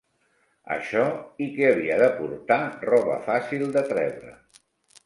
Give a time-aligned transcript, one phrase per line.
[0.75, 1.03] Això
[1.45, 2.59] i que havia de portar
[2.89, 4.37] roba fàcil de treure.